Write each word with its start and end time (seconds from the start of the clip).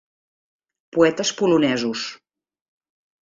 Poetes 0.95 1.31
polonesos. 1.41 1.99